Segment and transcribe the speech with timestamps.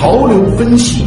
[0.00, 1.04] 潮流分析。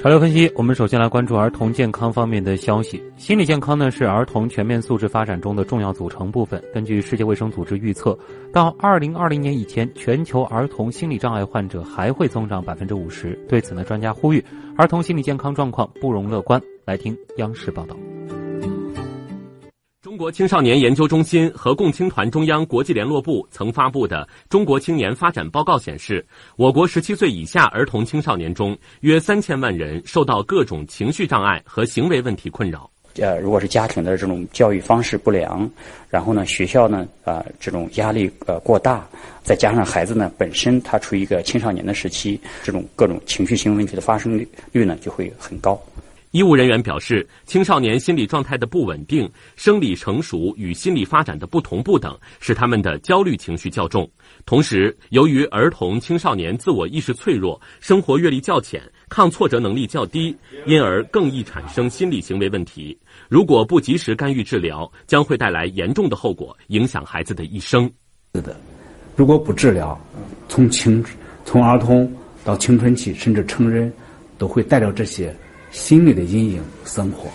[0.00, 3.02] 潮流分析，我们首先来关注儿童健康方面的消息。
[3.16, 6.62] 心理健康呢是儿童全面素质发展中的重要组成部分。
[6.72, 8.16] 根据世界卫生组织预测，
[8.52, 13.34] 到二零二零年以前，全球儿童心理障碍患者还会增长百分之五十。
[13.48, 14.40] 对此呢，专家呼吁
[14.76, 16.62] 儿童心理健康状况不容乐观。
[16.84, 17.96] 来听央视报道。
[20.20, 26.22] 中国青少年研究中心和共青团中央国际联络部曾发布的《中国青年发展报告》显示，
[26.56, 32.90] 我国十七岁以下儿童青少年中，约三千万人受到各种情绪障碍和行为问题困扰。
[33.18, 35.66] 呃，如果是家庭的这种教育方式不良，
[36.10, 39.08] 然后呢，学校呢，啊，这种压力呃过大，
[39.42, 45.82] 再加上孩子呢本身他处于一个青少年的时期，这种各种情绪性问题的发生率率呢就会很高。
[46.32, 54.08] 医务人员表示，青少年心理状态的不稳定、生理成熟与心理发展的不同步等，使他们的焦虑情绪较重。
[54.46, 62.96] 同时，由于儿童青少年自我意识脆弱、生活阅历较浅、抗挫折能力较低，因而更易产生心理行为问题。
[63.28, 67.90] 如果不及时干预治疗，将会带来严重的后果，影响孩子的一生。
[68.36, 68.54] 是的，
[69.16, 70.00] 如果不治疗，
[70.48, 71.04] 从青
[71.44, 72.08] 从儿童
[72.44, 73.92] 到青春期，甚至成人，
[74.38, 75.34] 都会带着这些。
[75.70, 77.28] 心理的阴影生活，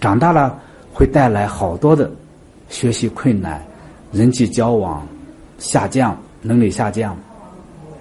[0.00, 0.60] 长大了
[0.92, 2.10] 会带来好多的
[2.68, 3.64] 学习困难、
[4.12, 5.06] 人际交往
[5.58, 7.16] 下降、能力下降，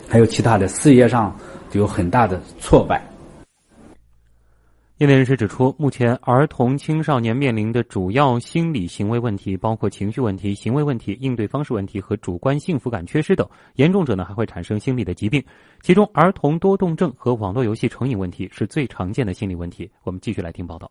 [0.08, 1.36] 还有其他的事业上
[1.74, 3.02] 有很大的挫败。
[4.98, 13.46] 业内人士指出，目前儿童青少年面临的主要心理行为问题包括情绪问题、行为问题、应对方式问题和主观幸福感缺失等。
[13.76, 15.44] 严重者呢，还会产生心理的疾病。
[15.82, 19.92] 其中，儿童多动症和网络游戏成瘾问题是最常见的心理问题。
[20.06, 20.90] 我们继续来听报道。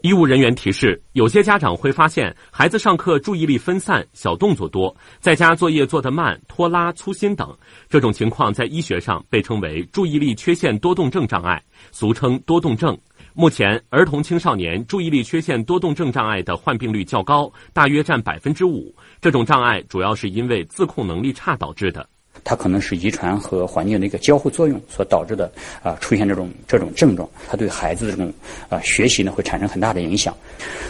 [0.00, 7.54] 医务人员提示，有些家长会发现孩子上课注意力分散、小动作多，在家作业做得慢、拖拉、粗心等。
[7.86, 11.62] 这种情况在医学上被称为注意力缺陷多动症障碍，
[11.92, 12.96] 俗称多动症。
[13.38, 18.96] 目前，儿童青少年注意力缺陷多动症障碍的患病率较高，大约占百分之五。
[19.20, 22.08] 这种障碍主要是因为自控能力差导致的。
[22.44, 25.50] 它可能是遗传和环境的一个交互作用所导致的
[25.82, 27.28] 啊，出现这种这种症状。
[27.48, 28.32] 它对孩子的这种
[28.68, 30.34] 啊学习呢会产生很大的影响。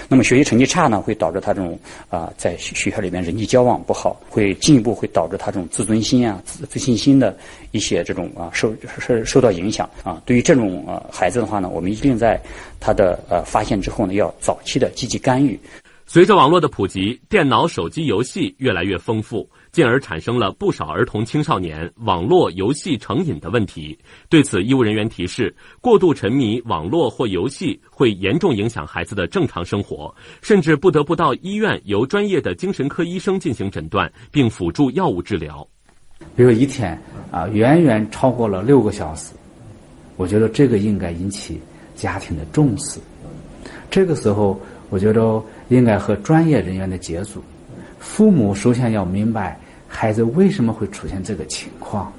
[0.09, 7.37] 那么学习成绩差呢，会导致他这种啊在学校里面人际交往不好，会进一步会导致他这种自尊心啊、自自信心的
[7.73, 10.23] 一些这种啊受受受到影响啊。
[10.25, 12.41] 对于这种啊孩子的话呢，我们一定在
[12.79, 15.59] 他的呃发现之后呢，要早期的积极干预。
[16.09, 19.49] 随着网络的普及，电脑、手机游戏越来越丰富。
[19.77, 23.95] 进而产生了不少儿童青少年网络游戏成瘾的问题。
[24.31, 35.69] 对此，医务人员提示：过度沉迷网络或游戏会严重影响孩子的正常生活，甚至不得不到医院由专业的精神科医生进行诊断，并辅助药物治疗。
[36.35, 36.99] 比如一天
[37.31, 39.35] 啊，远远超过了六个小时，
[40.17, 41.61] 我觉得这个应该引起
[41.95, 42.99] 家庭的重视。
[43.91, 44.59] 这个时候，
[44.89, 47.43] 我觉得应该和专业人员的接触。
[47.99, 49.61] 父母首先要明白。
[49.99, 52.13] 孩子为什么会出现这个情况？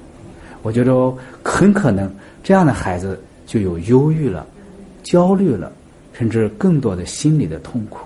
[0.62, 2.12] 我觉得很可能
[2.42, 4.44] 这样的孩子就有忧郁了、
[5.04, 5.70] 焦虑了，
[6.12, 8.00] 甚至更多的心理的痛苦。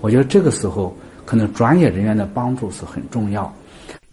[0.00, 0.92] 我觉得这个时候
[1.24, 3.54] 可能专业人员的帮助是很重要。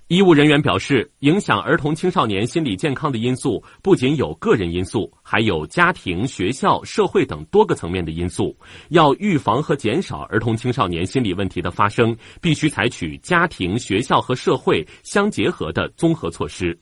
[0.08, 8.58] 医务人员表示，影响儿童青少年心理健康的因素不仅有个人因素，还有家庭、学校、社会等多个层面的因素。
[8.88, 16.80] 要预防和减少儿童青少年心理问题的发生，必须采取家庭、学校和社会相结合的综合措施。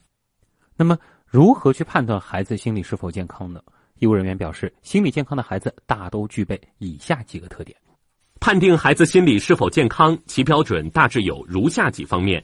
[0.76, 3.60] 那么，如何去判断孩子心理是否健康呢？
[3.98, 7.76] 医务人员表示，心理健康的孩子大都具备以下几个特点：
[8.38, 12.40] 判定孩子心理是否健康，其标准大致有如下几方面。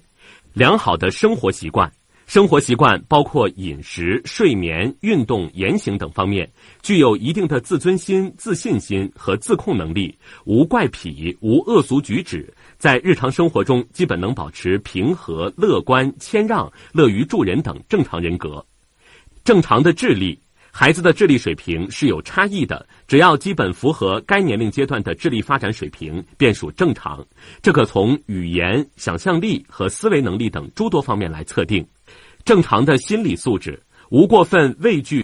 [0.54, 1.90] 良好的生活习惯，
[2.26, 6.46] 生活习惯包括饮食、睡眠、运动、言行等方面，
[6.82, 10.14] 具有一定的自尊心、自信心和自控能力，
[10.44, 18.62] 无怪癖、无恶俗举止，在日常生活中基本能保持平和、乐观、谦让、乐于助人等正常人格。
[19.44, 20.38] 正常的智力。
[20.74, 27.24] 孩子的智力水平是有差异的，只要基本符合该年龄阶段的智力发展水平，便属正常。
[27.60, 31.86] 这可从语言、想象力和思维能力等诸多方面来测定。
[32.42, 33.78] 正常的心理素质，
[34.08, 35.22] 无过分畏惧，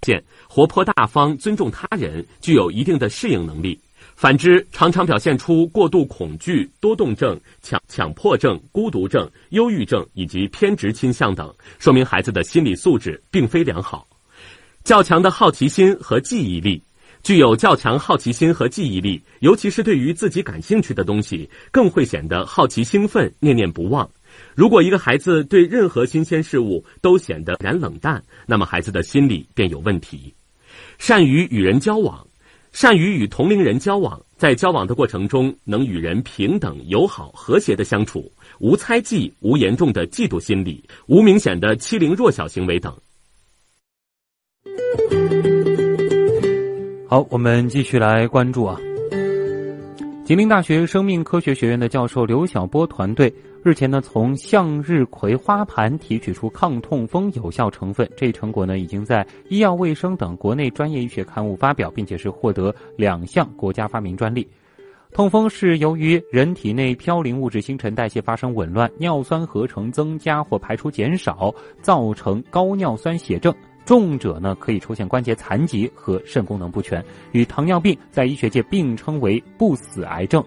[0.00, 3.80] 见活泼大方，尊重他人，具有一定的适应能力。
[4.16, 14.06] 反之，常常表现出过度恐惧、多动症、强强迫症、孤独症、忧郁症以及偏执倾向等，说明孩子的心理素质并非良好。
[14.84, 16.82] 较强的好奇心和记忆力，
[17.22, 24.06] 具有较强好奇心和记忆力，尤其是对于自己感兴趣的东西，更会显得好奇兴奋、念念不忘。
[24.54, 30.34] 如果一个孩子对任何新鲜事物都显得然冷淡，那么孩子的心理便有问题。
[30.98, 32.26] 善于与人交往，
[32.70, 42.94] 善于与同龄人交往，在交往的过程中能与人平等、友好、和谐的相处，无猜忌，无严重的嫉妒心理，无明显的欺凌弱小行为等。
[47.08, 48.78] 好，我们继续来关注啊。
[50.24, 53.32] 吉林大学生命科学学院的教授刘晓波团队
[53.62, 64.48] 日前呢，从向日葵花盘提取出抗痛风有效成分，这一成果呢，已经在医药卫生等国内专业医学刊物发表，并且是获得两项国家发明专利。
[65.12, 73.54] 痛风是由于人体内嘌呤物质新陈代谢发生紊乱，尿酸合成增加或排出减少，造成高尿酸血症。
[73.84, 80.42] 重者呢可以出现关节残疾和肾功能不全，与糖尿病在医学界并称为不死癌症。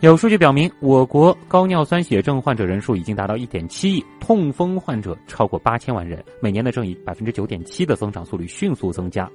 [0.00, 9.30] 有数据表明，我国高尿酸血症患者人数已经达到一点七亿，痛风患者超过八千万人，每年呢正以百分之九点七的增长速率迅速增加。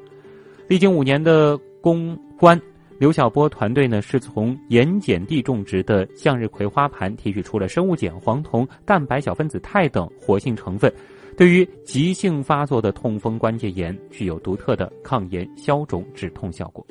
[0.67, 2.61] 历经五年的攻关，
[2.97, 10.93] 刘晓波团队呢是从盐碱地种植的向日葵花盘提取出了生物碱、黄酮、蛋白小分子肽等活性成分。
[11.37, 16.83] 对于急性发作的痛风关节炎，具有独特的抗炎、消肿、止痛效果。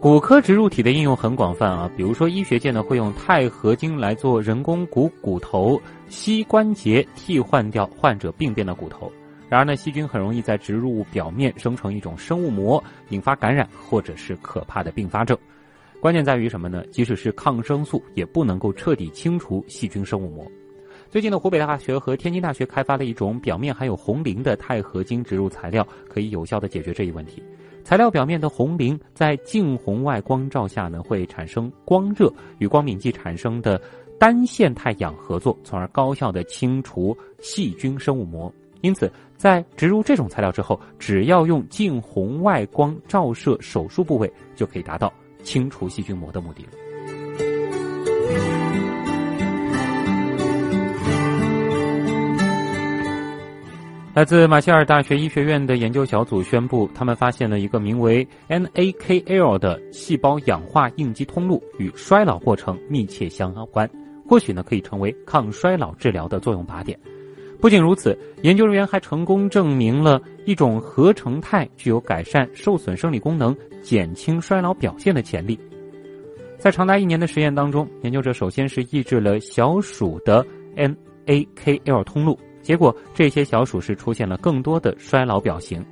[0.00, 9.10] 骨科植入体的应用很广泛啊，比如说医学界呢会用钛合金来做人工骨骨头、膝关节，替换掉患者病变的骨头。
[9.48, 15.38] 然而呢，细菌很容易在植入物表面生成一种生物膜，引发感染或者是可怕的并发症。
[16.00, 16.84] 关键在于什么呢？
[16.90, 20.46] 即使是抗生素，也不能够彻底清除细菌生物膜。
[21.10, 27.42] 最近呢，湖北大学和天津大学开发了一种表面含有红磷的钛合金植入材料，可以有效的解决这一问题。
[27.82, 33.80] 材料表面的红磷在近红外光照下呢，会产生光热，与光敏剂产生的
[34.18, 38.52] 单线态氧合作，从而高效的清除细菌生物膜。
[38.82, 45.12] 因此，在植入这种材料之后，只要用近红外光照射手术部位，就可以达到。
[45.42, 46.66] 清除细菌膜的目的。
[54.14, 63.86] 来自马歇尔大学医学院的研究小组宣布，他们发现了一个名为 NAKL 的细胞氧化应激通路与衰老过程密切相关，
[64.26, 66.98] 或许呢可以成为抗衰老治疗的作用靶点。
[67.60, 75.58] 不仅如此，研究人员还成功证明了一种合成肽具有改善受损生理功能、减轻衰老表现的潜力。
[76.58, 80.44] 在长达一年的实验当中，研究者首先是抑制了小鼠的
[80.76, 85.84] NAKL 通路，结果这些小鼠是出现了更多的衰老表型。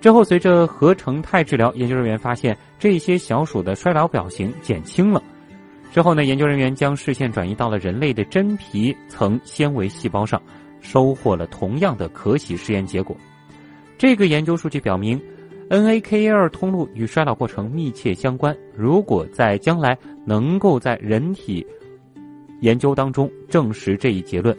[0.00, 5.22] 之后，随着合成肽治疗，研究人员发现这些小鼠的衰老表型减轻了。
[5.92, 10.40] 之后呢，研究人员将视线转移到了人类的真皮层纤维细胞上。
[10.80, 13.16] 收获了同样的可喜实验结果。
[13.98, 15.20] 这个研究数据表明
[15.68, 18.56] ，NAKL 通路与衰老过程密切相关。
[18.74, 21.66] 如果在将来能够在人体
[22.60, 24.56] 研究当中证实这一结论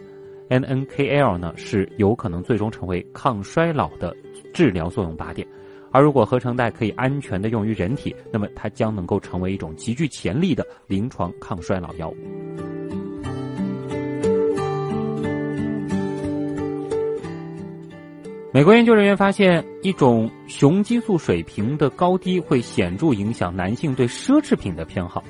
[0.49, 4.15] ，NNKL 呢是有可能最终成为抗衰老的
[4.53, 5.47] 治疗作用靶点。
[5.93, 12.15] 而如果合成肽可以安全的用于人体，那么它将能够成为一种极具潜力的临床抗衰老药物。
[18.53, 25.23] 美国研究人员发现，一种雄激素水平的高低会显著影响男性对奢侈品的偏好。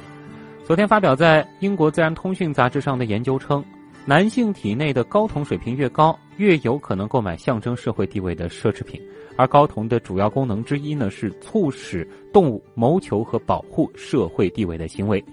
[0.66, 3.64] 昨天发表在英国《自然通讯》杂志上的研究称，
[4.08, 9.00] 男性体内的睾酮水平越高，越有可能购买象征社会地位的奢侈品。
[9.38, 15.24] 而睾酮的主要功能之一呢，是促使动物谋求和保护社会地位的行为。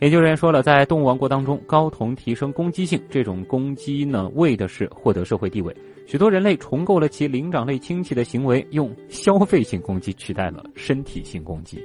[0.00, 5.74] 研究人员说了，在动物王国当中，睾酮提升攻击性，这种攻击呢，为的是获得社会地位。
[6.06, 11.82] 许多人类重构了其灵长类亲戚的行为，用消费性攻击取代了身体性攻击。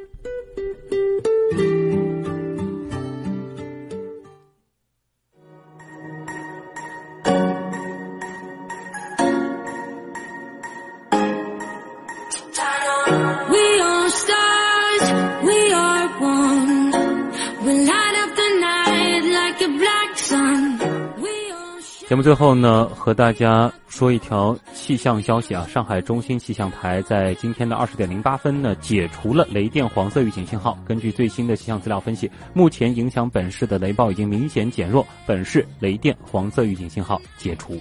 [22.12, 37.80] 节目最后呢和大家说一条气象消息啊上海中心气象台在今天的二十点零八分呢解除了雷电黄色预警信号根据最新的气象资料分析目前影响本市的雷暴已经明显减弱本市雷电黄色预警信号解除。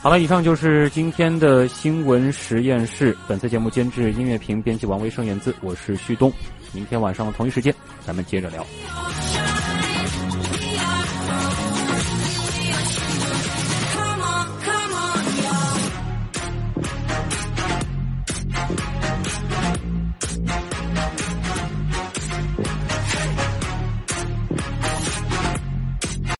[0.00, 6.32] 好了以上就是今天的新闻实验室本次节目监制音乐评编辑王维生源自我是旭东。
[6.72, 8.64] 明天晚上的同一时间咱们接着聊。